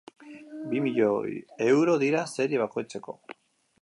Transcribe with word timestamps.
Bi 0.71 0.79
milioi 0.85 1.35
euro 1.67 1.99
dira 2.05 2.23
serie 2.33 2.63
bakoitzeko. 2.63 3.19